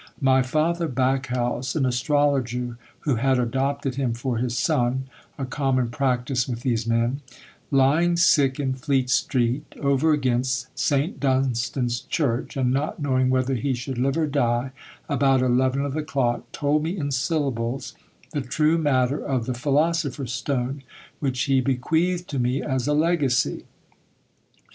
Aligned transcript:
My 0.19 0.41
father 0.41 0.87
Backhouse 0.87 1.75
(an 1.75 1.85
astrologer 1.85 2.75
who 3.01 3.17
had 3.17 3.37
adopted 3.37 3.97
him 3.97 4.15
for 4.15 4.37
his 4.39 4.57
son, 4.57 5.03
a 5.37 5.45
common 5.45 5.89
practice 5.91 6.47
with 6.47 6.61
these 6.61 6.87
men) 6.87 7.21
lying 7.69 8.17
sick 8.17 8.59
in 8.59 8.73
Fleet 8.73 9.11
street, 9.11 9.63
over 9.79 10.11
against 10.11 10.69
St. 10.73 11.19
Dunstan's 11.19 11.99
church, 11.99 12.57
and 12.57 12.71
not 12.71 12.99
knowing 12.99 13.29
whether 13.29 13.53
he 13.53 13.75
should 13.75 13.99
live 13.99 14.17
or 14.17 14.25
die, 14.25 14.71
about 15.07 15.43
eleven 15.43 15.85
of 15.85 15.93
the 15.93 16.01
clock, 16.01 16.51
told 16.51 16.81
me 16.81 16.97
in 16.97 17.11
syllables 17.11 17.93
the 18.31 18.41
true 18.41 18.79
matter 18.79 19.23
of 19.23 19.45
the 19.45 19.53
philosopher's 19.53 20.33
stone, 20.33 20.81
which 21.19 21.41
he 21.43 21.61
bequeathed 21.61 22.27
to 22.29 22.39
me 22.39 22.63
as 22.63 22.87
a 22.87 22.93
legacy." 22.93 23.65